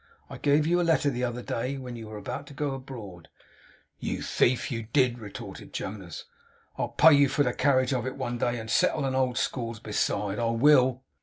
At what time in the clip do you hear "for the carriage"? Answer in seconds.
7.29-7.93